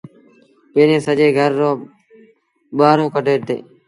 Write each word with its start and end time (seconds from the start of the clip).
پيريٚݩ 0.73 1.05
سڄي 1.05 1.27
گھر 1.37 1.51
رو 1.59 1.71
ٻوهآرو 2.75 3.05
ڪڍيٚن 3.15 3.41
ديٚݩ۔ 3.47 3.63